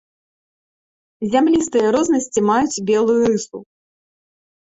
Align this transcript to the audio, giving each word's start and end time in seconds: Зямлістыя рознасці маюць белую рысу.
Зямлістыя 1.33 1.87
рознасці 1.95 2.39
маюць 2.49 2.83
белую 2.89 3.19
рысу. 3.31 3.57